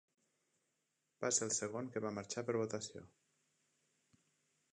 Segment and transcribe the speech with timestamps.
[1.25, 3.05] Va ser el segon que va marxar per votació.